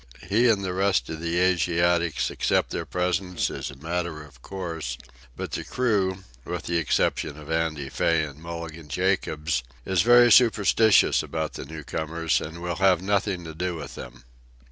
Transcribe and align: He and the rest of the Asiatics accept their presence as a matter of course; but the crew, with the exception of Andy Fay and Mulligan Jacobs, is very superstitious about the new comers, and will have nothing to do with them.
He 0.27 0.49
and 0.49 0.65
the 0.65 0.73
rest 0.73 1.11
of 1.11 1.19
the 1.21 1.37
Asiatics 1.37 2.31
accept 2.31 2.71
their 2.71 2.87
presence 2.87 3.51
as 3.51 3.69
a 3.69 3.75
matter 3.75 4.23
of 4.23 4.41
course; 4.41 4.97
but 5.37 5.51
the 5.51 5.63
crew, 5.63 6.23
with 6.43 6.63
the 6.63 6.79
exception 6.79 7.37
of 7.37 7.51
Andy 7.51 7.87
Fay 7.87 8.23
and 8.23 8.39
Mulligan 8.41 8.87
Jacobs, 8.89 9.61
is 9.85 10.01
very 10.01 10.31
superstitious 10.31 11.21
about 11.21 11.53
the 11.53 11.65
new 11.65 11.83
comers, 11.83 12.41
and 12.41 12.63
will 12.63 12.77
have 12.77 13.03
nothing 13.03 13.43
to 13.43 13.53
do 13.53 13.75
with 13.75 13.93
them. 13.93 14.23